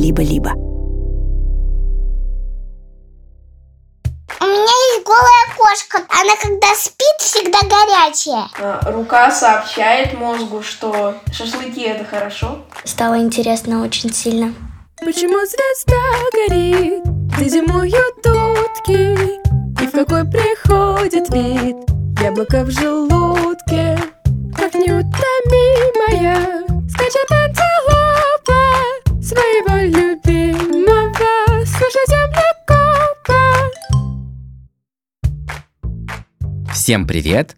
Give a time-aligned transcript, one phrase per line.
[0.00, 0.50] либо-либо.
[4.40, 5.98] У меня есть голая кошка.
[6.08, 8.48] Она когда спит, всегда горячая.
[8.58, 12.58] А, Рука сообщает мозгу, что шашлыки это хорошо.
[12.84, 14.54] Стало интересно очень сильно.
[15.00, 15.96] Почему звезда
[16.32, 17.02] горит,
[17.36, 19.40] где зимуют утки
[19.82, 21.76] И в какой приходит вид
[22.20, 23.98] яблоко в желудке
[24.54, 26.60] Как неутомимая
[26.90, 27.79] скачет антилопа
[36.80, 37.56] Всем привет!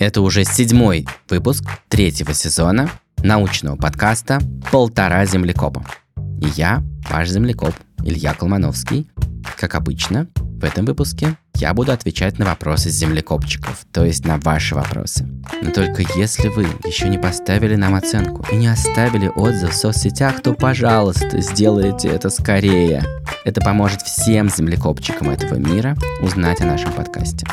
[0.00, 4.40] Это уже седьмой выпуск третьего сезона научного подкаста
[4.72, 5.86] «Полтора землекопа».
[6.16, 9.08] И я, ваш землекоп Илья Колмановский.
[9.56, 14.74] Как обычно, в этом выпуске я буду отвечать на вопросы землекопчиков, то есть на ваши
[14.74, 15.24] вопросы.
[15.62, 20.42] Но только если вы еще не поставили нам оценку и не оставили отзыв в соцсетях,
[20.42, 23.04] то, пожалуйста, сделайте это скорее.
[23.44, 27.46] Это поможет всем землекопчикам этого мира узнать о нашем подкасте.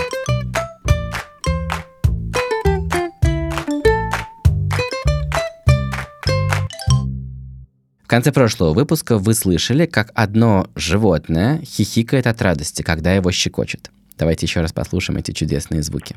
[8.11, 13.89] Конце прошлого выпуска вы слышали, как одно животное хихикает от радости, когда его щекочет.
[14.17, 16.13] Давайте еще раз послушаем эти чудесные звуки.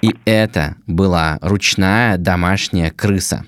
[0.00, 3.44] И это была ручная домашняя крыса.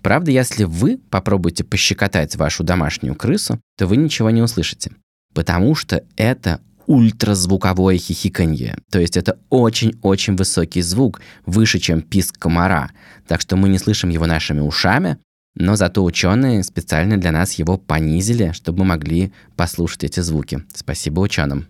[0.00, 4.92] Правда, если вы попробуете пощекотать вашу домашнюю крысу, то вы ничего не услышите.
[5.34, 8.76] Потому что это ультразвуковое хихиканье.
[8.90, 12.90] То есть это очень-очень высокий звук, выше, чем писк комара.
[13.28, 15.16] Так что мы не слышим его нашими ушами,
[15.54, 20.64] но зато ученые специально для нас его понизили, чтобы мы могли послушать эти звуки.
[20.74, 21.68] Спасибо ученым.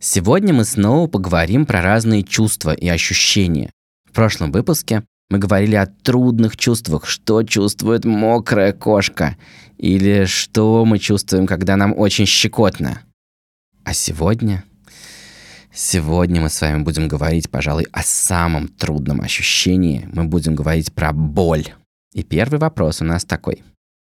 [0.00, 3.70] Сегодня мы снова поговорим про разные чувства и ощущения.
[4.10, 9.36] В прошлом выпуске мы говорили о трудных чувствах, что чувствует мокрая кошка,
[9.78, 13.02] или что мы чувствуем, когда нам очень щекотно.
[13.84, 14.64] А сегодня...
[15.76, 20.08] Сегодня мы с вами будем говорить, пожалуй, о самом трудном ощущении.
[20.12, 21.64] Мы будем говорить про боль.
[22.12, 23.64] И первый вопрос у нас такой.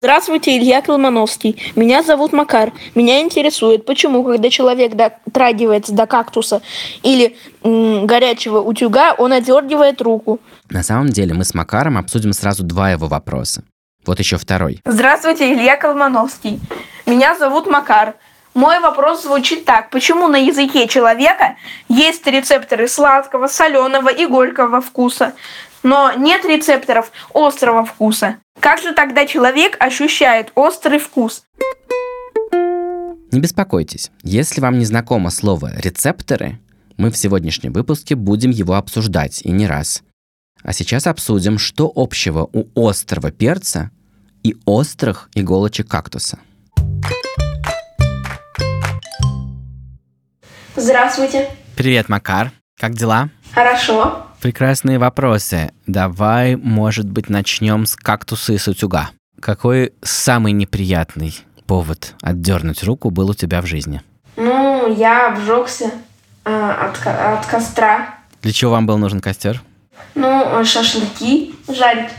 [0.02, 1.58] Здравствуйте, Илья Колмановский.
[1.76, 2.72] Меня зовут Макар.
[2.96, 6.62] Меня интересует, почему, когда человек дотрагивается до кактуса
[7.04, 10.40] или м, горячего утюга, он одергивает руку.
[10.70, 13.66] На самом деле мы с Макаром обсудим сразу два его вопроса.
[14.06, 14.82] Вот еще второй.
[14.86, 16.60] Здравствуйте, Илья Колмановский.
[17.06, 18.16] Меня зовут Макар.
[18.54, 19.90] Мой вопрос звучит так.
[19.90, 21.56] Почему на языке человека
[21.88, 25.34] есть рецепторы сладкого, соленого и горького вкуса,
[25.84, 28.38] но нет рецепторов острого вкуса?
[28.60, 31.44] Как же тогда человек ощущает острый вкус?
[33.32, 36.60] Не беспокойтесь, если вам не знакомо слово «рецепторы»,
[36.98, 40.04] мы в сегодняшнем выпуске будем его обсуждать и не раз.
[40.64, 43.92] А сейчас обсудим, что общего у острого перца
[44.44, 46.40] и острых иголочек кактуса.
[50.76, 51.50] Здравствуйте.
[51.76, 52.52] Привет, Макар.
[52.80, 53.30] Как дела?
[53.54, 54.26] Хорошо.
[54.42, 55.72] Прекрасные вопросы.
[55.88, 59.10] Давай, может быть, начнем с кактуса и с утюга.
[59.42, 64.02] Какой самый неприятный повод отдернуть руку был у тебя в жизни?
[64.38, 65.92] Ну, я обжегся
[66.46, 68.16] э, от, от костра.
[68.42, 69.62] Для чего вам был нужен костер?
[70.16, 72.12] Ну, шашлыки жарить.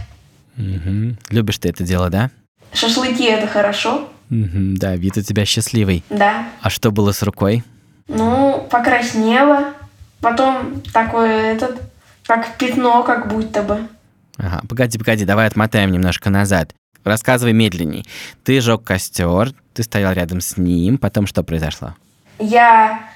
[0.56, 1.16] Мгм.
[1.30, 2.30] Любишь ты это дело, да?
[2.72, 4.08] Шашлыки это хорошо.
[4.28, 6.04] Мгм, Да, вид у тебя счастливый.
[6.10, 6.46] Да.
[6.62, 7.64] А что было с рукой?
[8.08, 9.72] Ну, покраснело.
[10.20, 11.80] Потом такое этот,
[12.26, 13.88] как пятно, как будто бы.
[14.36, 16.72] Ага, погоди, погоди, давай отмотаем немножко назад.
[17.04, 18.04] Рассказывай медленней.
[18.44, 21.94] Ты жег костер, ты стоял рядом с ним, потом что произошло?
[22.38, 23.08] Я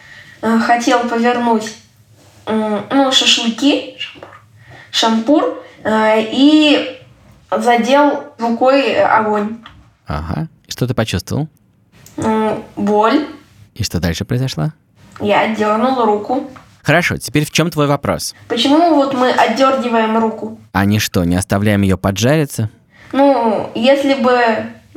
[0.43, 1.75] э, хотел повернуть
[2.47, 3.97] м, ну, шашлыки,
[4.95, 7.01] шампур, э, и
[7.51, 9.59] задел рукой огонь.
[10.07, 10.49] Ага.
[10.69, 11.49] Что ты почувствовал?
[12.77, 13.27] Боль.
[13.75, 14.73] И что дальше произошло?
[15.21, 16.49] Я отдернул руку.
[16.83, 18.35] Хорошо, теперь в чем твой вопрос?
[18.49, 20.59] Почему вот мы отдергиваем руку?
[20.73, 22.71] Они что, не оставляем ее поджариться?
[23.13, 24.39] Ну, если бы,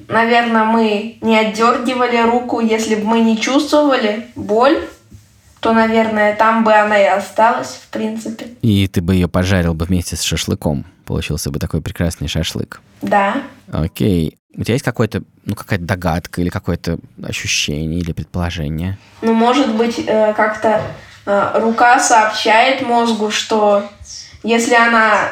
[0.08, 4.78] наверное, мы не отдергивали руку, если бы мы не чувствовали боль,
[5.68, 8.46] то, наверное, там бы она и осталась, в принципе.
[8.62, 10.86] И ты бы ее пожарил бы вместе с шашлыком.
[11.06, 12.80] Получился бы такой прекрасный шашлык.
[13.02, 13.44] Да.
[13.70, 14.38] Окей.
[14.56, 18.98] У тебя есть какой-то, ну, какая-то догадка или какое-то ощущение или предположение?
[19.22, 20.82] Ну, может быть, э, как-то
[21.26, 23.84] э, рука сообщает мозгу, что
[24.44, 25.32] если она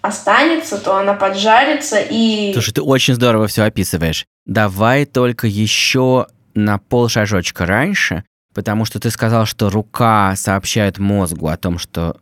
[0.00, 2.52] останется, то она поджарится и...
[2.52, 4.26] Слушай, ты очень здорово все описываешь.
[4.44, 8.22] Давай только еще на пол шажочка раньше,
[8.56, 12.16] потому что ты сказал, что рука сообщает мозгу о том, что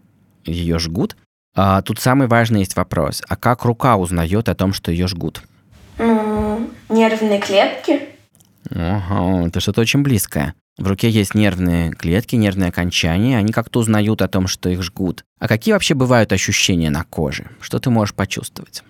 [0.44, 1.16] ее жгут.
[1.54, 3.22] А, тут самый важный есть вопрос.
[3.28, 5.42] А как рука узнает о том, что ее жгут?
[5.96, 8.08] Ну, нервные клетки.
[8.68, 10.54] Ага, это что-то очень близкое.
[10.76, 15.22] В руке есть нервные клетки, нервные окончания, они как-то узнают о том, что их жгут.
[15.38, 17.46] А какие вообще бывают ощущения на коже?
[17.60, 18.82] Что ты можешь почувствовать?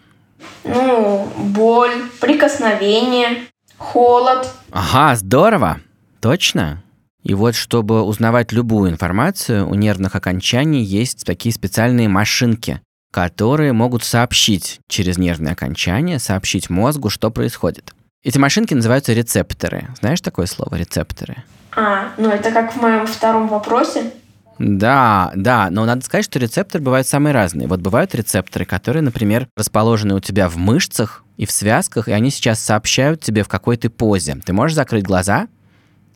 [0.65, 3.43] Ну, боль, прикосновение,
[3.77, 4.51] холод.
[4.71, 5.81] Ага, здорово.
[6.23, 6.84] Точно.
[7.25, 12.81] И вот, чтобы узнавать любую информацию, у нервных окончаний есть такие специальные машинки,
[13.11, 17.95] которые могут сообщить через нервные окончания, сообщить мозгу, что происходит.
[18.23, 19.89] Эти машинки называются рецепторы.
[20.01, 21.45] Знаешь такое слово рецепторы?
[21.75, 24.13] А, ну это как в моем втором вопросе.
[24.59, 27.67] Да, да, но надо сказать, что рецепторы бывают самые разные.
[27.67, 32.31] Вот бывают рецепторы, которые, например, расположены у тебя в мышцах и в связках, и они
[32.31, 34.37] сейчас сообщают тебе, в какой ты позе.
[34.45, 35.49] Ты можешь закрыть глаза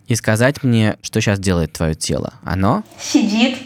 [0.09, 2.35] и сказать мне, что сейчас делает твое тело.
[2.43, 2.83] Оно?
[3.01, 3.59] Сидит.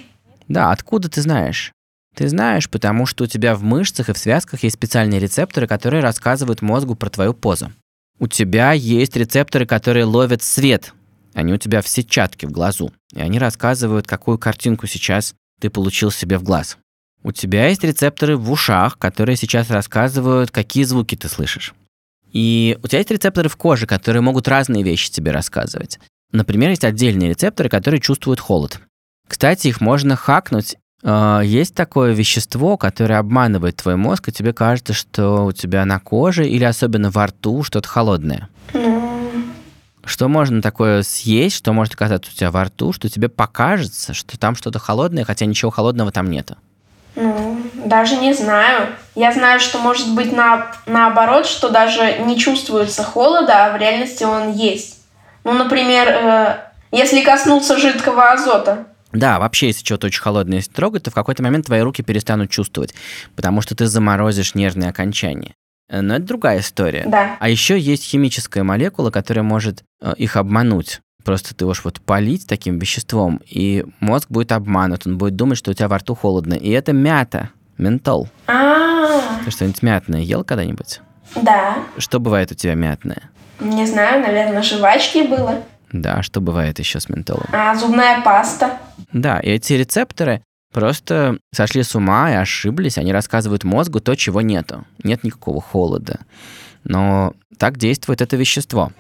[0.49, 1.73] Да, откуда ты знаешь?
[2.15, 6.03] Ты знаешь, потому что у тебя в мышцах и в связках есть специальные рецепторы, которые
[6.03, 7.73] рассказывают мозгу про твою позу.
[8.19, 10.93] У тебя есть рецепторы, которые ловят свет.
[11.33, 12.93] Они у тебя в сетчатке в глазу.
[13.15, 16.77] И они рассказывают, какую картинку сейчас ты получил себе в глаз.
[17.23, 21.73] У тебя есть рецепторы в ушах, которые сейчас рассказывают, какие звуки ты слышишь.
[22.33, 25.99] И у тебя есть рецепторы в коже, которые могут разные вещи тебе рассказывать.
[26.33, 28.81] Например, есть отдельные рецепторы, которые чувствуют холод.
[29.29, 30.77] Кстати, их можно хакнуть.
[31.03, 35.99] Э, Есть такое вещество, которое обманывает твой мозг, и тебе кажется, что у тебя на
[36.01, 38.49] коже или особенно во рту что-то холодное.
[38.73, 39.11] Ну,
[40.05, 44.39] Что можно такое съесть, что может оказаться у тебя во рту, что тебе покажется, что
[44.39, 46.57] там что-то холодное, хотя ничего холодного там нету.
[47.15, 48.89] ну, даже не знаю.
[49.15, 54.25] Я знаю, что может быть на, наоборот, что даже не чувствуется холода, а в реальности
[54.25, 54.92] он есть.
[55.45, 56.57] Ну, например, э,
[56.93, 58.87] если коснуться жидкого азота.
[59.13, 62.95] Да, вообще, если что-то очень холодное трогать, то в какой-то момент твои руки перестанут чувствовать,
[63.37, 65.55] потому что ты заморозишь нервные окончания.
[65.89, 67.05] Э, Но это другая история.
[67.07, 67.37] Да.
[67.39, 71.01] А еще есть химическая молекула, которая может э, их обмануть.
[71.25, 75.71] Просто ты можешь вот полить таким веществом, и мозг будет обманут, он будет думать, что
[75.71, 76.55] у тебя во рту холодно.
[76.55, 78.29] И это мята, ментол.
[78.49, 81.01] А, Ты что-нибудь мятное ел когда-нибудь?
[81.37, 81.77] да.
[81.97, 83.31] Что бывает у тебя мятное?
[83.63, 85.63] Не знаю, наверное, жвачки было.
[85.93, 87.47] Да, что бывает еще с ментолом?
[87.53, 88.79] А зубная паста.
[89.13, 90.43] Да, и эти рецепторы
[90.73, 92.97] просто сошли с ума и ошиблись.
[92.99, 94.85] Они рассказывают мозгу то, чего нету.
[95.05, 96.21] Нет никакого холода.
[96.85, 98.91] Но так действует это вещество.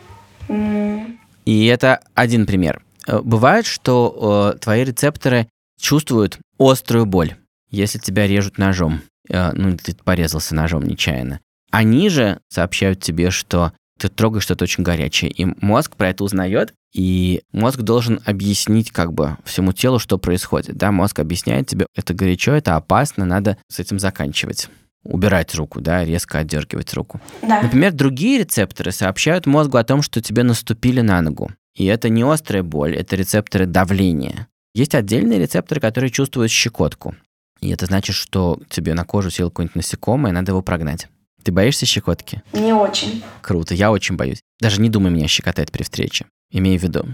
[0.49, 2.82] М, И это один пример.
[3.08, 5.49] Э, Бывает, что э, твои рецепторы
[5.81, 7.35] чувствуют острую боль,
[7.70, 9.00] если тебя режут ножом.
[9.29, 11.41] Э, ну, ты порезался ножом нечаянно.
[11.73, 13.73] Они же сообщают тебе, что
[14.08, 15.31] ты трогаешь что-то очень горячее.
[15.31, 20.76] И мозг про это узнает, и мозг должен объяснить как бы всему телу, что происходит.
[20.76, 24.69] Да, мозг объясняет тебе, это горячо, это опасно, надо с этим заканчивать.
[25.04, 27.20] Убирать руку, да, резко отдергивать руку.
[27.43, 27.62] Да.
[27.62, 31.50] Например, другие рецепторы сообщают мозгу о том, что тебе наступили на ногу.
[31.75, 34.48] И это не острая боль, это рецепторы давления.
[34.75, 37.14] Есть отдельные рецепторы, которые чувствуют щекотку.
[37.60, 41.08] И это значит, что тебе на кожу сел какое-нибудь насекомое, надо его прогнать.
[41.43, 42.43] Ты боишься щекотки?
[42.53, 43.23] Не очень.
[43.41, 44.43] Круто, я очень боюсь.
[44.61, 46.27] Даже не думай меня щекотать при встрече.
[46.50, 47.06] Имей в виду.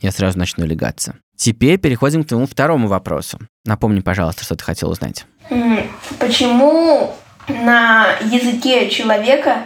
[0.00, 1.16] Я сразу начну легаться.
[1.36, 3.38] Теперь переходим к твоему второму вопросу.
[3.64, 5.26] Напомни, пожалуйста, что ты хотел узнать.
[6.18, 7.14] Почему
[7.48, 9.64] на языке человека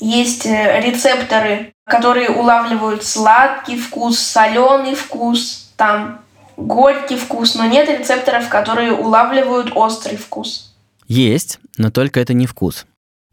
[0.00, 6.20] есть э, рецепторы, которые улавливают сладкий вкус, соленый вкус, там
[6.56, 10.74] горький вкус, но нет рецепторов, которые улавливают острый вкус.
[11.06, 12.86] Есть, но только это не вкус.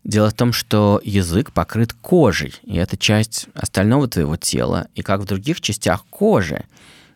[0.05, 4.87] Дело в том, что язык покрыт кожей, и это часть остального твоего тела.
[4.93, 6.65] И как в других частях кожи,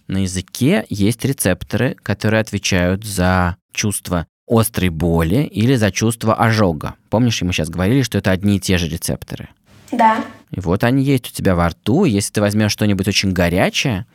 [0.07, 6.95] на языке есть рецепторы, которые отвечают за чувство острой боли или за чувство ожога.
[7.11, 9.49] Помнишь, мы сейчас говорили, что это одни и те же рецепторы.
[9.91, 10.25] Да.
[10.49, 14.07] И вот они есть у тебя во рту, если ты возьмешь что-нибудь очень горячее,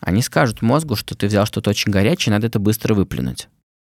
[0.00, 3.48] они скажут мозгу, что ты взял что-то очень горячее, надо это быстро выплюнуть.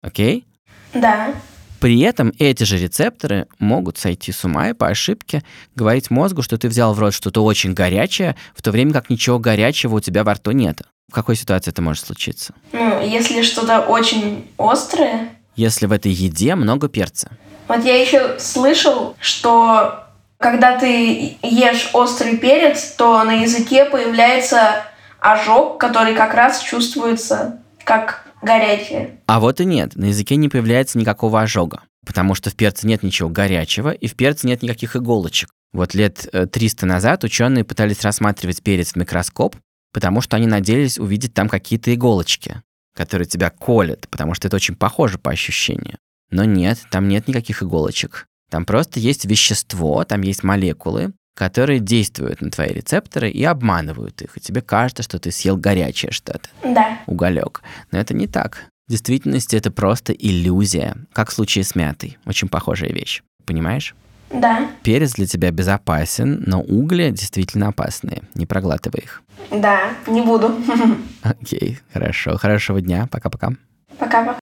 [0.03, 0.45] Окей?
[0.93, 1.33] Да.
[1.81, 5.43] При этом эти же рецепторы могут сойти с ума и по ошибке
[5.75, 9.39] говорить мозгу, что ты взял в рот что-то очень горячее, в то время как ничего
[9.39, 10.83] горячего у тебя во рту нет.
[11.11, 12.55] В какой ситуации это может случиться?
[12.73, 15.31] Ну, если что-то очень острое.
[15.57, 17.31] Если в этой еде много перца.
[17.69, 20.05] Вот я еще слышал, что
[20.39, 24.85] когда ты ешь острый перец, то на языке появляется
[25.21, 29.21] ожог, который как раз чувствуется как горячее.
[29.27, 33.03] А вот и нет, на языке не появляется никакого ожога, потому что в перце нет
[33.03, 35.51] ничего горячего, и в перце нет никаких иголочек.
[35.73, 39.57] Вот лет э, 300 назад ученые пытались рассматривать перец в микроскоп,
[39.93, 42.63] потому что они надеялись увидеть там какие-то иголочки,
[42.95, 45.99] которые тебя колят, потому что это очень похоже по ощущению.
[46.31, 48.27] Но нет, там нет никаких иголочек.
[48.51, 54.37] Там просто есть вещество, там есть молекулы, которые действуют на твои рецепторы и обманывают их.
[54.37, 56.99] И тебе кажется, что ты съел горячее что-то, Да.
[57.07, 57.63] уголек.
[57.91, 58.65] Но это не так.
[58.87, 62.19] В действительности это просто иллюзия, как в случае с мятой.
[62.27, 63.23] Очень похожая вещь.
[63.47, 63.95] Понимаешь?
[64.31, 64.69] Да.
[64.83, 68.23] Перец для тебя безопасен, но угли действительно опасные.
[68.35, 69.23] Не проглатывай их.
[69.51, 69.91] Да.
[70.07, 70.55] Не буду.
[71.23, 72.37] Окей, хорошо.
[72.37, 73.07] Хорошего дня.
[73.11, 73.53] Пока-пока.
[73.99, 74.39] Пока-пока.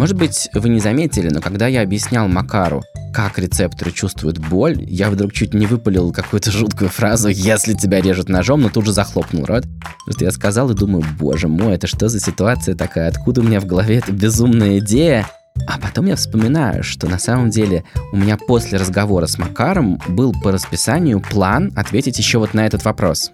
[0.00, 5.10] Может быть, вы не заметили, но когда я объяснял Макару, как рецепторы чувствуют боль, я
[5.10, 9.44] вдруг чуть не выпалил какую-то жуткую фразу «если тебя режут ножом», но тут же захлопнул
[9.44, 9.64] рот.
[10.08, 13.10] Что я сказал и думаю, боже мой, это что за ситуация такая?
[13.10, 15.26] Откуда у меня в голове эта безумная идея?
[15.66, 20.32] А потом я вспоминаю, что на самом деле у меня после разговора с Макаром был
[20.42, 23.32] по расписанию план ответить еще вот на этот вопрос.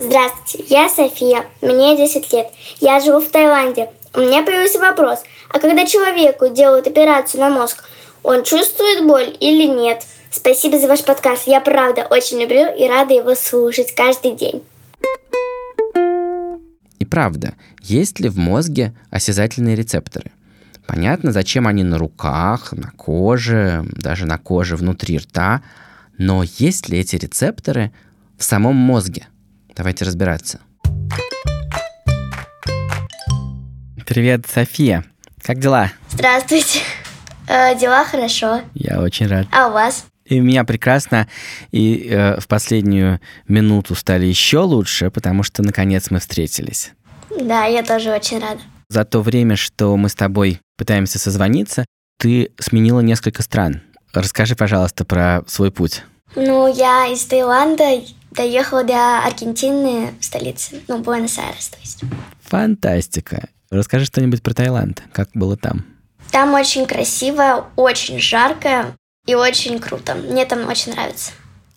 [0.00, 2.46] Здравствуйте, я София, мне 10 лет.
[2.80, 3.90] Я живу в Таиланде.
[4.16, 5.24] У меня появился вопрос,
[5.56, 7.82] а когда человеку делают операцию на мозг,
[8.22, 10.04] он чувствует боль или нет?
[10.30, 11.46] Спасибо за ваш подкаст.
[11.46, 14.62] Я правда очень люблю и рада его слушать каждый день.
[16.98, 20.30] И правда, есть ли в мозге осязательные рецепторы?
[20.86, 25.62] Понятно, зачем они на руках, на коже, даже на коже внутри рта,
[26.18, 27.92] но есть ли эти рецепторы
[28.36, 29.26] в самом мозге?
[29.74, 30.60] Давайте разбираться.
[34.06, 35.02] Привет, София.
[35.46, 35.92] Как дела?
[36.10, 36.80] Здравствуйте.
[37.48, 38.62] Э, дела хорошо.
[38.74, 39.46] Я очень рад.
[39.52, 40.06] А у вас?
[40.24, 41.28] И у меня прекрасно,
[41.70, 46.90] и э, в последнюю минуту стали еще лучше, потому что наконец мы встретились.
[47.40, 48.58] Да, я тоже очень рада.
[48.88, 51.84] За то время, что мы с тобой пытаемся созвониться,
[52.18, 53.80] ты сменила несколько стран.
[54.12, 56.02] Расскажи, пожалуйста, про свой путь.
[56.34, 62.00] Ну, я из Таиланда доехала до Аргентины, столицы, ну, Буэнос-Айрес, то есть.
[62.40, 63.50] Фантастика.
[63.70, 65.02] Расскажи что-нибудь про Таиланд.
[65.12, 65.84] Как было там?
[66.30, 68.94] Там очень красиво, очень жарко
[69.26, 70.14] и очень круто.
[70.14, 71.32] Мне там очень нравится.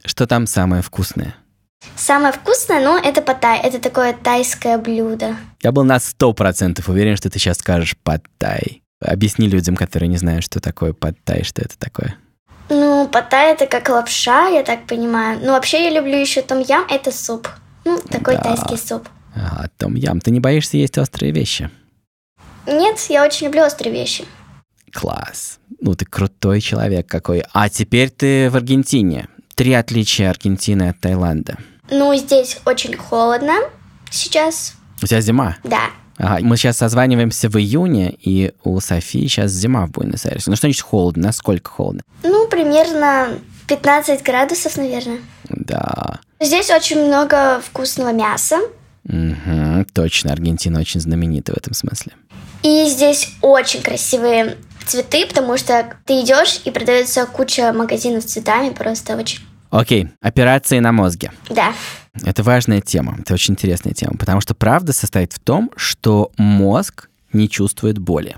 [0.05, 1.36] Что там самое вкусное?
[1.96, 3.60] Самое вкусное, ну, это паттай.
[3.60, 5.36] Это такое тайское блюдо.
[5.62, 8.84] Я был на сто процентов уверен, что ты сейчас скажешь «паттай».
[9.01, 12.15] Объясни людям, которые не знают, что такое паттай, что это такое.
[12.69, 15.39] Ну, паттай это как лапша, я так понимаю.
[15.41, 17.48] Ну, вообще я люблю еще том ям, это суп.
[17.86, 18.41] Ну, такой Да.
[18.43, 19.08] тайский суп.
[19.36, 20.19] А, том ям.
[20.19, 21.69] Ты не боишься есть острые вещи?
[22.67, 24.25] Нет, я очень люблю острые вещи.
[24.91, 25.59] Класс.
[25.81, 27.43] Ну, ты крутой человек какой.
[27.53, 29.27] А теперь ты в Аргентине.
[29.55, 31.57] Три отличия Аргентины от Таиланда.
[31.89, 33.53] Ну, здесь очень холодно
[34.09, 34.73] сейчас.
[35.01, 35.57] У тебя зима.
[35.63, 35.89] Да.
[36.17, 40.49] Ага, мы сейчас созваниваемся в июне, и у Софии сейчас зима в Буэнос-Айресе.
[40.49, 41.27] Ну что значит холодно?
[41.27, 42.01] Насколько холодно?
[42.23, 45.19] Ну, примерно 15 градусов, наверное.
[45.47, 46.19] Да.
[46.41, 48.57] Здесь очень много вкусного мяса.
[49.03, 52.13] Мгм, точно, Аргентина очень знаменита в этом смысле.
[52.63, 58.72] И здесь очень красивые цветы, потому что ты идешь и продается куча магазинов с цветами,
[58.72, 59.39] просто очень...
[59.70, 61.32] Окей, операции на мозге.
[61.50, 61.74] Да.
[62.24, 67.10] Это важная тема, это очень интересная тема, потому что правда состоит в том, что мозг
[67.32, 68.36] не чувствует боли.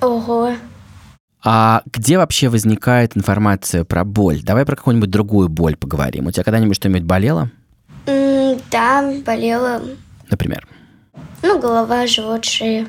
[0.00, 0.54] Ого.
[1.44, 4.42] А где вообще возникает информация про боль?
[4.42, 6.26] Давай про какую-нибудь другую боль поговорим.
[6.26, 7.50] У тебя когда-нибудь что-нибудь болело?
[8.70, 9.82] М, да, болела.
[10.30, 10.66] Например.
[11.42, 12.86] Ну, голова, живот, шея.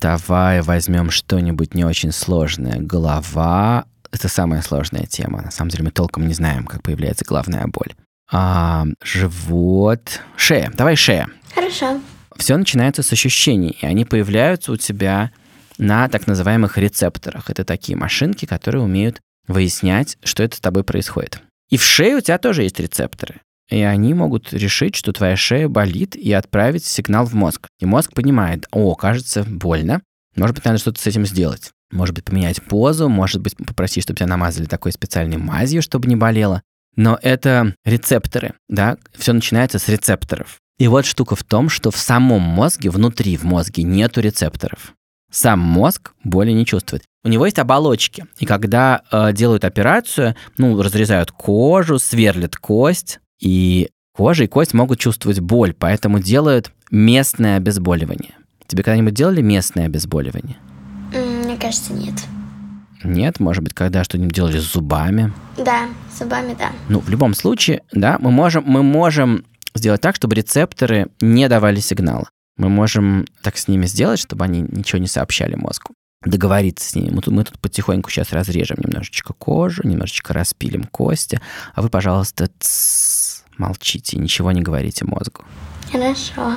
[0.00, 2.80] Давай возьмем что-нибудь не очень сложное.
[2.80, 5.42] Голова— это самая сложная тема.
[5.42, 7.94] На самом деле мы толком не знаем, как появляется головная боль.
[8.30, 10.72] А, живот, шея.
[10.74, 11.28] Давай шея.
[11.54, 12.00] Хорошо.
[12.36, 15.30] Все начинается с ощущений, и они появляются у тебя
[15.78, 17.50] на так называемых рецепторах.
[17.50, 21.40] Это такие машинки, которые умеют выяснять, что это с тобой происходит.
[21.70, 23.40] И в шее у тебя тоже есть рецепторы.
[23.72, 27.68] И они могут решить, что твоя шея болит, и отправить сигнал в мозг.
[27.80, 30.02] И мозг понимает, о, кажется, больно,
[30.36, 31.70] может быть, надо что-то с этим сделать.
[31.90, 36.16] Может быть, поменять позу, может быть, попросить, чтобы тебя намазали такой специальной мазью, чтобы не
[36.16, 36.60] болело.
[36.96, 40.58] Но это рецепторы, да, все начинается с рецепторов.
[40.78, 44.92] И вот штука в том, что в самом мозге, внутри в мозге нету рецепторов.
[45.30, 47.04] Сам мозг боли не чувствует.
[47.24, 48.26] У него есть оболочки.
[48.38, 55.00] И когда э, делают операцию, ну, разрезают кожу, сверлят кость, и кожа и кость могут
[55.00, 58.34] чувствовать боль, поэтому делают местное обезболивание.
[58.68, 60.56] Тебе когда-нибудь делали местное обезболивание?
[61.12, 62.14] Мне кажется, нет.
[63.04, 65.32] Нет, может быть, когда что-нибудь делали с зубами.
[65.58, 66.70] Да, с зубами, да.
[66.88, 69.44] Ну, в любом случае, да, мы можем, мы можем
[69.74, 72.28] сделать так, чтобы рецепторы не давали сигнала.
[72.56, 75.94] Мы можем так с ними сделать, чтобы они ничего не сообщали мозгу.
[76.24, 77.10] Договориться с ними.
[77.10, 81.40] Мы тут, потихоньку сейчас разрежем немножечко кожу, немножечко распилим кости.
[81.74, 82.48] А вы, пожалуйста.
[83.58, 85.44] Молчите, ничего не говорите мозгу.
[85.90, 86.56] Хорошо.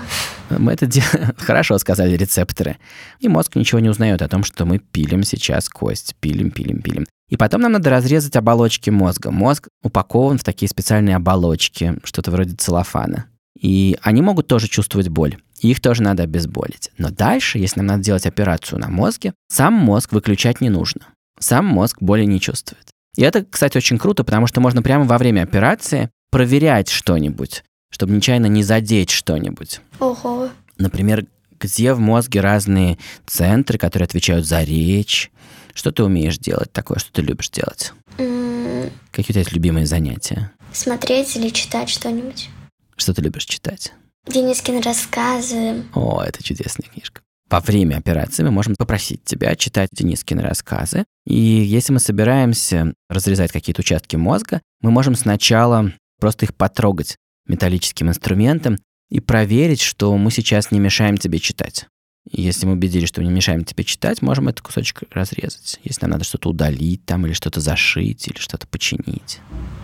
[0.50, 1.02] Мы это де-
[1.38, 2.78] хорошо сказали рецепторы.
[3.20, 6.16] И мозг ничего не узнает о том, что мы пилим сейчас кость.
[6.20, 7.06] Пилим, пилим, пилим.
[7.30, 9.32] И потом нам надо разрезать оболочки мозга.
[9.32, 13.26] Мозг упакован в такие специальные оболочки, что-то вроде целлофана.
[13.60, 15.38] И они могут тоже чувствовать боль.
[15.72, 16.92] Их тоже надо обезболить.
[16.98, 21.02] Но дальше, если нам надо делать операцию на мозге, сам мозг выключать не нужно.
[21.40, 22.88] Сам мозг боли не чувствует.
[23.18, 28.14] И это, кстати, очень круто, потому что можно прямо во время операции проверять что-нибудь, чтобы
[28.14, 29.82] нечаянно не задеть что-нибудь.
[30.00, 30.50] Ого.
[30.78, 31.26] Например,
[31.60, 35.32] где в мозге разные центры, которые отвечают за речь.
[35.74, 37.94] Что ты умеешь делать такое, что ты любишь делать?
[38.18, 40.52] М, Какие у тебя есть любимые занятия?
[40.74, 42.50] Смотреть или читать что-нибудь.
[42.98, 43.94] Что ты любишь читать?
[44.28, 45.84] Денискин рассказы.
[45.94, 47.22] О, это чудесная книжка.
[47.50, 51.06] Во время операции мы можем попросить тебя читать Денискины рассказы.
[51.26, 57.18] И если мы собираемся разрезать какие-то участки мозга, мы можем сначала просто их потрогать
[57.48, 58.78] металлическим инструментом
[59.10, 61.86] и проверить, что мы сейчас не мешаем тебе читать.
[62.32, 65.80] Если мы убедились, что мы не мешаем тебе читать, можем этот кусочек разрезать.
[65.84, 69.40] Если нам надо что-то удалить там, или что-то зашить, или что-то починить.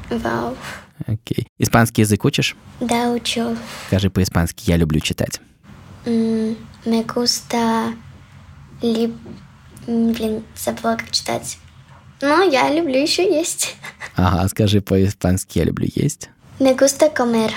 [0.10, 0.58] Вау.
[1.08, 1.48] Окей.
[1.58, 2.56] Испанский язык учишь?
[2.80, 3.56] Да, учу.
[3.88, 5.40] Скажи по-испански «я люблю читать».
[6.06, 6.56] Me
[6.86, 7.94] gusta...
[8.82, 9.14] Ли...
[9.88, 11.58] Блин, забыла, как читать.
[12.22, 13.76] Но я люблю еще есть.
[14.16, 16.30] Ага, скажи по-испански «я люблю есть».
[16.60, 17.52] Me gusta comer.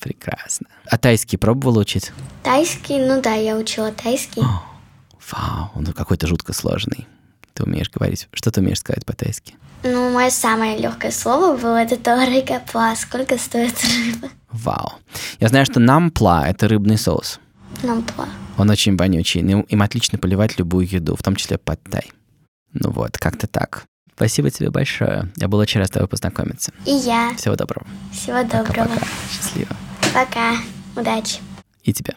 [0.00, 0.68] Прекрасно.
[0.88, 2.12] А тайский пробовал учить?
[2.42, 4.42] Тайский, ну да, я учила тайский.
[5.30, 7.06] Вау, он какой-то жутко сложный.
[7.56, 8.28] Ты умеешь говорить.
[8.34, 9.54] Что ты умеешь сказать по-тайски?
[9.82, 12.94] Ну, мое самое легкое слово было это торика пла.
[12.94, 14.28] Сколько стоит рыба?
[14.50, 14.92] Вау.
[15.40, 17.40] Я знаю, что нампла– это рыбный соус.
[17.82, 18.28] Нам пла.
[18.58, 22.12] Он очень вонючий, им отлично поливать любую еду, в том числе под тай.
[22.74, 23.84] Ну вот, как-то так.
[24.14, 25.32] Спасибо тебе большое.
[25.36, 26.72] Я был очень рад с тобой познакомиться.
[26.84, 27.34] И я.
[27.36, 27.86] Всего доброго.
[28.12, 28.88] Всего доброго.
[28.88, 29.06] Пока.
[29.30, 29.76] Счастливо.
[30.12, 30.56] Пока.
[30.94, 31.38] Удачи.
[31.84, 32.14] И тебе.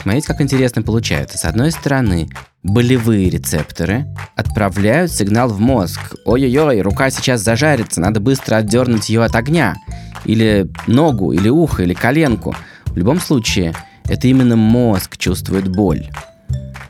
[0.00, 1.38] Смотрите, как интересно получается.
[1.38, 2.28] С одной стороны,
[2.62, 6.14] болевые рецепторы отправляют сигнал в мозг.
[6.24, 9.76] Ой-ой-ой, рука сейчас зажарится, надо быстро отдернуть ее от огня.
[10.24, 12.54] Или ногу, или ухо, или коленку.
[12.86, 16.08] В любом случае, это именно мозг чувствует боль.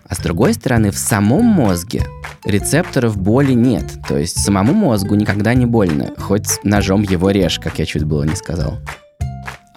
[0.07, 2.03] А с другой стороны, в самом мозге
[2.45, 3.85] рецепторов боли нет.
[4.07, 8.25] То есть самому мозгу никогда не больно, хоть ножом его режь, как я чуть было
[8.25, 8.79] не сказал.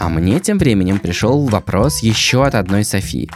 [0.08, 3.30] А мне тем временем пришел вопрос еще от одной Софии.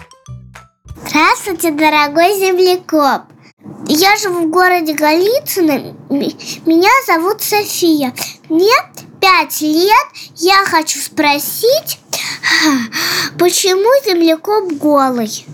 [1.06, 3.24] Здравствуйте, дорогой землекоп.
[3.90, 5.94] Я живу в городе Голицыно.
[6.10, 8.14] Меня зовут София.
[8.48, 8.72] Мне
[9.20, 10.08] пять лет.
[10.38, 12.00] Я хочу спросить,
[13.38, 15.46] почему землекоп голый?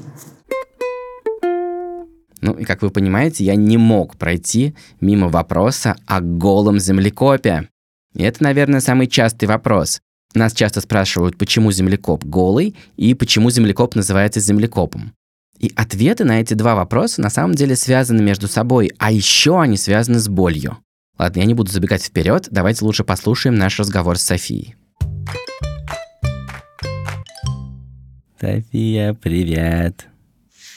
[2.41, 7.69] Ну и как вы понимаете, я не мог пройти мимо вопроса о голом землекопе.
[8.13, 9.99] И это, наверное, самый частый вопрос.
[10.37, 15.13] Нас часто спрашивают, почему землекоп голый и почему землекоп называется землекопом.
[15.57, 19.77] И ответы на эти два вопроса на самом деле связаны между собой, а еще они
[19.77, 20.77] связаны с болью.
[21.17, 24.75] Ладно, я не буду забегать вперед, давайте лучше послушаем наш разговор с Софией.
[28.39, 30.05] София, привет.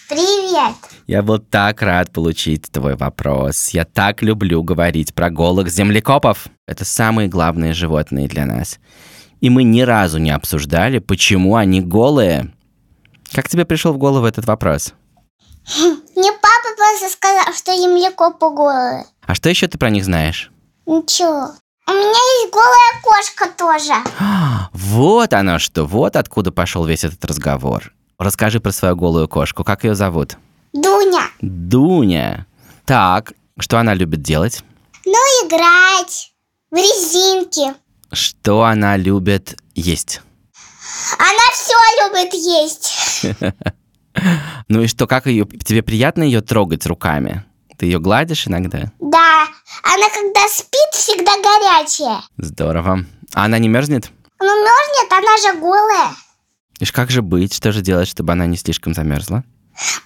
[0.09, 0.75] Привет.
[1.07, 3.69] Я был так рад получить твой вопрос.
[3.75, 6.47] Я так люблю говорить про голых землекопов.
[6.67, 8.79] Это самые главные животные для нас.
[9.41, 12.53] И мы ни разу не обсуждали, почему они голые.
[13.33, 14.93] Как тебе пришел в голову этот вопрос?
[16.17, 19.07] Мне папа просто сказал, что землекопы голые.
[19.23, 20.51] А что еще ты про них знаешь?
[20.87, 21.53] Ничего.
[21.87, 23.95] У меня есть голая кошка тоже.
[24.73, 27.93] Вот оно что, вот откуда пошел весь этот разговор.
[28.19, 29.65] Расскажи про свою голую кошку.
[29.65, 30.37] Как ее зовут?
[30.73, 31.29] Дуня.
[31.41, 32.47] Дуня.
[32.85, 34.63] Так, что она любит делать?
[35.07, 35.13] Ну,
[35.47, 36.33] играть
[36.71, 37.75] в резинки.
[38.13, 40.21] Что она любит есть?
[41.19, 43.27] Она все любит есть.
[44.69, 45.47] Ну и что, как ее...
[45.47, 47.45] Тебе приятно ее трогать руками?
[47.79, 48.91] Ты ее гладишь иногда?
[48.99, 49.47] Да,
[49.83, 52.21] она когда спит, всегда горячая.
[52.37, 53.05] Здорово.
[53.35, 54.11] А она не мерзнет?
[54.41, 56.11] Ну, мерзнет, она же голая.
[56.81, 57.55] И как же быть?
[57.55, 59.45] Что же делать, чтобы она не слишком замерзла?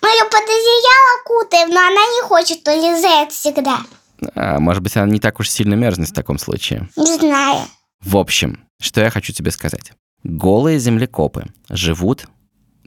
[0.02, 3.80] Мы ее под одеяло кутаем, но она не хочет, улезает всегда.
[4.34, 6.88] А, может быть, она не так уж сильно мерзнет в таком случае.
[6.96, 7.66] Не знаю.
[8.04, 9.92] В общем, что я хочу тебе сказать.
[10.22, 12.26] Голые землекопы живут...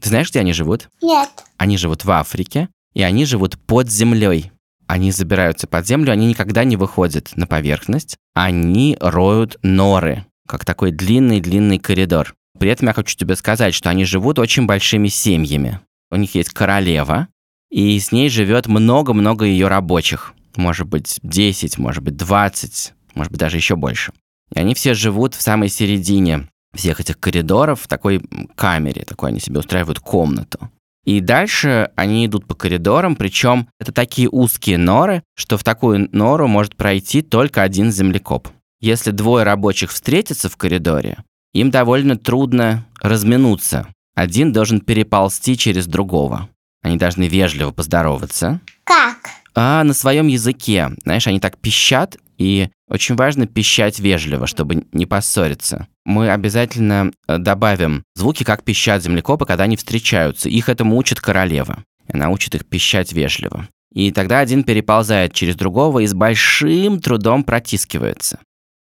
[0.00, 0.88] Ты знаешь, где они живут?
[1.02, 1.28] Нет.
[1.56, 4.52] Они живут в Африке, и они живут под землей.
[4.86, 8.16] Они забираются под землю, они никогда не выходят на поверхность.
[8.34, 12.34] Они роют норы, как такой длинный-длинный коридор.
[12.58, 15.80] При этом я хочу тебе сказать, что они живут очень большими семьями.
[16.10, 17.28] У них есть королева,
[17.70, 20.32] и с ней живет много-много ее рабочих.
[20.56, 24.12] Может быть, 10, может быть, 20, может быть, даже еще больше.
[24.54, 28.22] И они все живут в самой середине всех этих коридоров, в такой
[28.54, 30.70] камере, такой они себе устраивают комнату.
[31.04, 36.46] И дальше они идут по коридорам, причем это такие узкие норы, что в такую нору
[36.48, 38.48] может пройти только один землекоп.
[38.80, 43.88] Если двое рабочих встретятся в коридоре, им довольно трудно разминуться.
[44.14, 46.48] Один должен переползти через другого.
[46.82, 48.60] Они должны вежливо поздороваться.
[48.84, 49.30] Как?
[49.54, 55.06] А на своем языке, знаешь, они так пищат, и очень важно пищать вежливо, чтобы не
[55.06, 55.88] поссориться.
[56.04, 60.48] Мы обязательно э, добавим звуки, как пищат землекопы, когда они встречаются.
[60.48, 61.84] Их этому учит королева.
[62.12, 63.68] Она учит их пищать вежливо.
[63.92, 68.38] И тогда один переползает через другого и с большим трудом протискивается.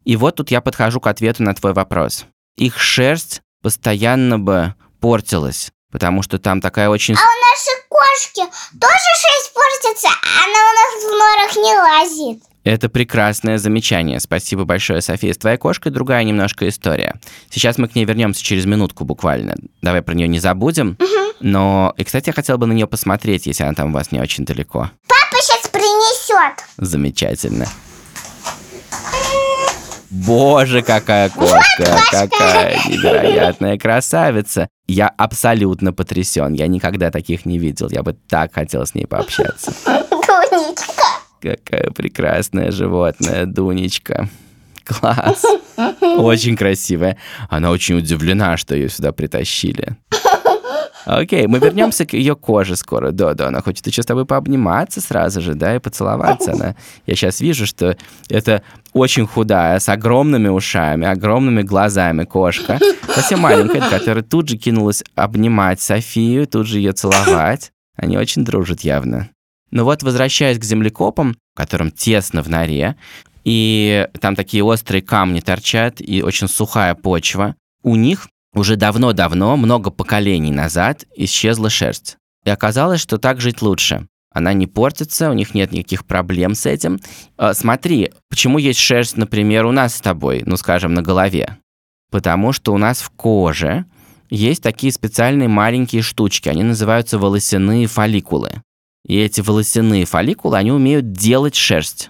[0.04, 2.26] И вот тут я подхожу к ответу на твой вопрос.
[2.58, 7.16] Их шерсть постоянно бы портилась, потому что там такая очень...
[7.16, 12.53] А у нашей кошки тоже шерсть портится, она у нас в норах не лазит.
[12.64, 14.20] Это прекрасное замечание.
[14.20, 15.34] Спасибо большое, София.
[15.34, 17.20] С твоей кошкой другая немножко история.
[17.50, 19.56] Сейчас мы к ней вернемся через минутку буквально.
[19.82, 20.98] Давай про нее не забудем.
[21.42, 24.20] Но, и, кстати, я хотел бы на нее посмотреть, если она там у вас не
[24.22, 24.92] очень далеко.
[25.08, 26.64] Папа сейчас принесет.
[26.78, 27.68] Замечательно.
[30.10, 34.70] Боже, какая кошка, какая невероятная красавица.
[34.88, 36.54] Я абсолютно потрясен.
[36.54, 37.90] Я никогда таких не видел.
[37.90, 39.74] Я бы так хотел с ней пообщаться.
[39.86, 41.03] Дунечка.
[41.44, 44.30] Какая прекрасное животное, Дунечка.
[44.86, 45.44] Класс.
[46.02, 47.18] Очень красивая.
[47.50, 49.98] Она очень удивлена, что ее сюда притащили.
[51.06, 53.12] Окей, мы вернемся к ее коже скоро.
[53.12, 56.54] Да, да, она хочет еще с тобой пообниматься сразу же, да, и поцеловаться.
[56.54, 56.76] Она,
[57.06, 57.98] я сейчас вижу, что
[58.30, 62.80] это очень худая, с огромными ушами, огромными глазами кошка.
[63.14, 67.74] Совсем маленькая, которая тут же кинулась обнимать Софию, тут же ее целовать.
[67.98, 69.30] Они очень дружат явно.
[69.74, 72.96] Но вот, возвращаясь к землекопам, которым тесно в норе,
[73.44, 79.90] и там такие острые камни торчат, и очень сухая почва, у них уже давно-давно, много
[79.90, 82.18] поколений назад, исчезла шерсть.
[82.46, 84.08] И оказалось, что так жить лучше.
[84.32, 87.00] Она не портится, у них нет никаких проблем с этим.
[87.38, 91.58] А, смотри, почему есть шерсть, например, у нас с тобой, ну, скажем, на голове?
[92.12, 93.86] Потому что у нас в коже
[94.30, 98.62] есть такие специальные маленькие штучки, они называются волосяные фолликулы.
[99.06, 102.10] И эти волосяные фолликулы, они умеют делать шерсть.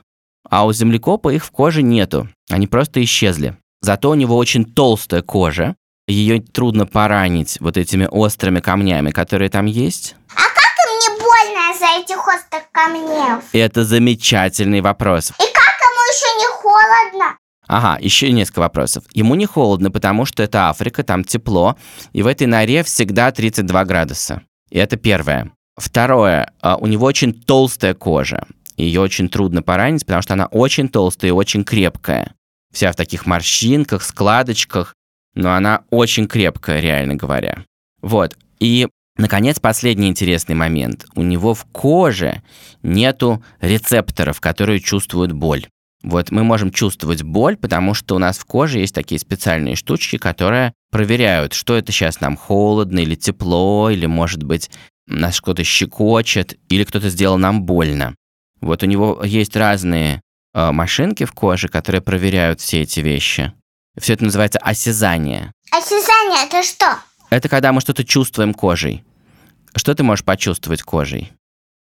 [0.49, 3.57] А у землекопа их в коже нету, они просто исчезли.
[3.81, 5.75] Зато у него очень толстая кожа,
[6.07, 10.15] ее трудно поранить вот этими острыми камнями, которые там есть.
[10.35, 13.41] А как им не больно из-за этих острых камней?
[13.53, 15.31] Это замечательный вопрос.
[15.31, 17.37] И как ему еще не холодно?
[17.67, 19.05] Ага, еще несколько вопросов.
[19.13, 21.77] Ему не холодно, потому что это Африка, там тепло,
[22.11, 24.43] и в этой норе всегда 32 градуса.
[24.69, 25.51] И это первое.
[25.75, 28.45] Второе, а, у него очень толстая кожа.
[28.77, 32.33] Ее очень трудно поранить, потому что она очень толстая и очень крепкая.
[32.71, 34.95] Вся в таких морщинках, складочках,
[35.35, 37.65] но она очень крепкая, реально говоря.
[38.01, 38.37] Вот.
[38.59, 41.05] И, наконец, последний интересный момент.
[41.15, 42.41] У него в коже
[42.81, 45.67] нету рецепторов, которые чувствуют боль.
[46.03, 50.17] Вот мы можем чувствовать боль, потому что у нас в коже есть такие специальные штучки,
[50.17, 54.69] которые проверяют, что это сейчас нам холодно или тепло, или, может быть,
[55.07, 58.15] нас кто-то щекочет, или кто-то сделал нам больно.
[58.61, 60.21] Вот у него есть разные
[60.53, 63.53] э, машинки в коже, которые проверяют все эти вещи.
[63.99, 65.51] Все это называется осязание.
[65.71, 66.99] Осязание это что?
[67.29, 69.03] Это когда мы что-то чувствуем кожей.
[69.75, 71.33] Что ты можешь почувствовать кожей?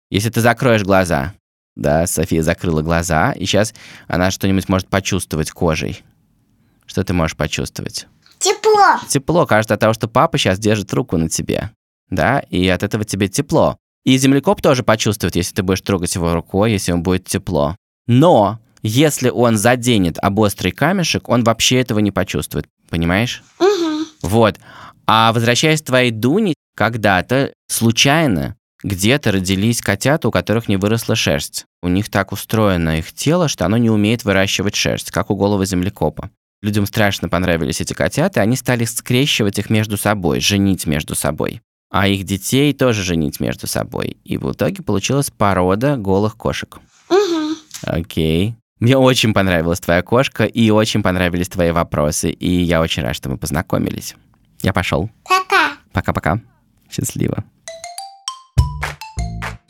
[0.09, 1.33] Если ты закроешь глаза,
[1.75, 3.73] да, София закрыла глаза, и сейчас
[4.07, 6.03] она что-нибудь может почувствовать кожей.
[6.85, 8.07] Что ты можешь почувствовать?
[8.39, 8.99] Тепло.
[9.07, 11.71] Тепло, кажется, от того, что папа сейчас держит руку на тебе,
[12.11, 13.77] да, и от этого тебе тепло.
[14.03, 17.75] И землекоп тоже почувствует, если ты будешь трогать его рукой, если ему будет тепло.
[18.07, 23.43] Но если он заденет об острый камешек, он вообще этого не почувствует, понимаешь?
[23.59, 24.05] Угу.
[24.23, 24.59] Вот.
[25.07, 31.65] А возвращаясь к твоей Дуне, когда-то случайно где-то родились котята, у которых не выросла шерсть.
[31.83, 35.65] У них так устроено их тело, что оно не умеет выращивать шерсть, как у голого
[35.65, 36.31] землекопа.
[36.63, 41.61] Людям страшно понравились эти котята, и они стали скрещивать их между собой, женить между собой.
[41.91, 44.17] А их детей тоже женить между собой.
[44.23, 46.79] И в итоге получилась порода голых кошек.
[47.09, 47.55] Угу.
[47.83, 48.55] Окей.
[48.79, 53.29] Мне очень понравилась твоя кошка, и очень понравились твои вопросы, и я очень рад, что
[53.29, 54.15] мы познакомились.
[54.63, 55.11] Я пошел.
[55.23, 55.73] Пока.
[55.91, 56.41] Пока-пока.
[56.89, 57.43] Счастливо.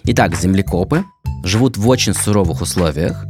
[0.03, 1.03] Итак, землекопы
[1.43, 3.25] живут в очень суровых условиях,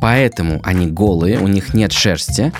[0.00, 2.52] поэтому они голые, у них нет шерсти,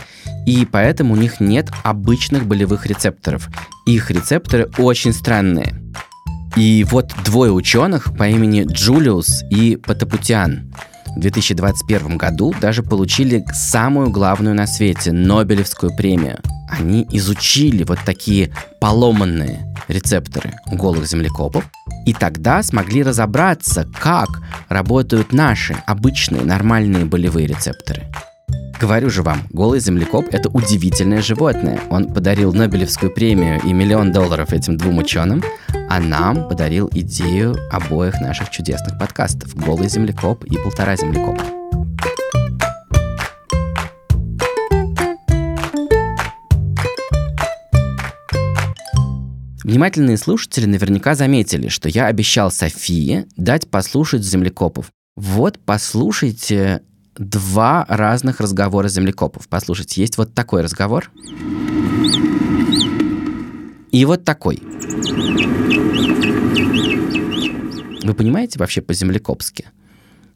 [0.46, 3.48] и поэтому у них нет обычных болевых рецепторов.
[3.86, 5.74] Их рецепторы очень странные.
[6.56, 10.72] И вот двое ученых по имени Джулиус и Патапутиан
[11.16, 16.38] в 2021 году даже получили самую главную на свете Нобелевскую премию.
[16.68, 21.64] Они изучили вот такие поломанные рецепторы у голых землекопов
[22.06, 24.28] и тогда смогли разобраться, как
[24.68, 28.06] работают наши обычные нормальные болевые рецепторы.
[28.80, 31.82] Говорю же вам, голый землекоп– это удивительное животное.
[31.90, 35.42] Он подарил Нобелевскую премию и миллион долларов этим двум ученым,
[35.90, 41.44] а нам подарил идею обоих наших чудесных подкастов «Голый землекоп» и «Полтора землекопа».
[49.62, 54.86] Внимательные слушатели наверняка заметили, что я обещал Софии дать послушать землекопов.
[55.16, 56.80] Вот послушайте
[57.16, 59.48] два разных разговора землекопов.
[59.48, 61.10] Послушайте, есть вот такой разговор.
[63.90, 64.62] И вот такой.
[68.02, 69.66] Вы понимаете вообще по-землекопски?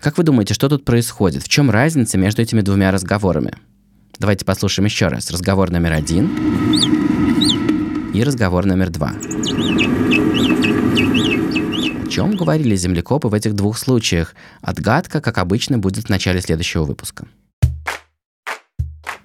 [0.01, 1.43] Как вы думаете, что тут происходит?
[1.43, 3.57] В чем разница между этими двумя разговорами?
[4.19, 5.31] Давайте послушаем еще раз.
[5.31, 6.31] Разговор номер один
[8.13, 9.13] и разговор номер два.
[12.15, 14.37] Чем говорили землекопы в этих двух случаях?
[14.63, 17.27] Отгадка, как обычно, будет в начале следующего выпуска.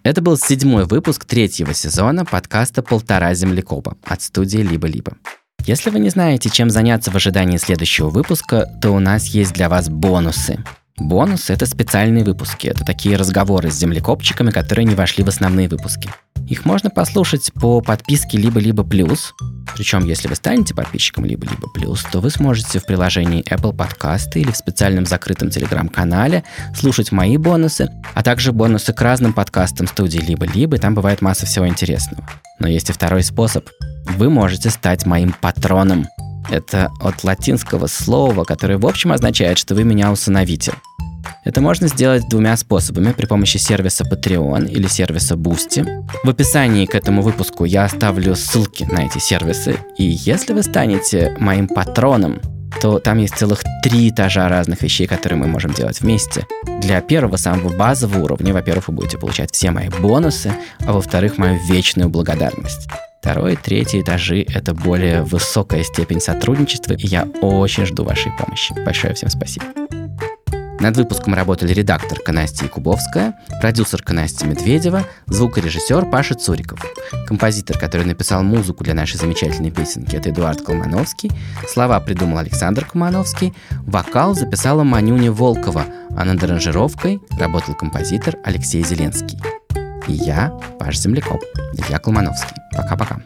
[0.01, 5.17] Это был седьмой выпуск третьего сезона подкаста «Полтора землекопа» от студии «Либо-либо».
[5.67, 9.69] Если вы не знаете, чем заняться в ожидании следующего выпуска, то у нас есть для
[9.69, 10.57] вас бонусы.
[10.99, 12.67] Бонусы— это специальные выпуски.
[12.67, 16.09] Это такие разговоры с землекопчиками, которые не вошли в основные выпуски.
[16.47, 19.33] Их можно послушать по подписке «Либо-либо плюс».
[19.75, 24.51] Причем, если вы станете подписчиком «Либо-либо плюс», то вы сможете в приложении Apple Podcasts или
[24.51, 26.43] в специальном закрытом телеграм-канале
[26.75, 31.67] слушать мои бонусы, а также бонусы к разным подкастам студии «Либо-либо», там бывает масса всего
[31.67, 32.27] интересного.
[32.59, 33.69] Но есть и второй способ.
[34.17, 36.07] Вы можете стать моим патроном.
[36.49, 40.73] Это от латинского слова, которое в общем означает, что вы меня усыновите.
[41.45, 46.05] Это можно сделать двумя способами при помощи сервиса Patreon или сервиса Boosty.
[46.23, 51.35] В описании к этому выпуску я оставлю ссылки на эти сервисы, и если вы станете
[51.39, 52.39] моим патроном,
[52.81, 56.45] то там есть целых три этажа разных вещей, которые мы можем делать вместе.
[56.81, 60.51] Для первого, самого базового уровня, во-первых, вы будете получать все мои бонусы,
[60.85, 62.87] а во-вторых, мою вечную благодарность.
[63.21, 68.73] Второй и третий этажи— это более высокая степень сотрудничества, и я очень жду вашей помощи.
[68.85, 69.65] Большое всем спасибо.
[70.79, 76.79] Над выпуском работали редакторка Настя Якубовская, продюсерка Настя Медведева, звукорежиссер Паша Цуриков.
[77.27, 81.31] Композитор, который написал музыку для нашей замечательной песенки, это Эдуард Колмановский.
[81.67, 83.53] Слова придумал Александр Колмановский.
[83.81, 89.37] Вокал записала Манюня Волкова, а над аранжировкой работал композитор Алексей Зеленский.
[90.07, 91.41] Я, ваш землекоп,
[91.73, 92.55] Илья Колмановский.
[92.75, 93.17] Пока-пока.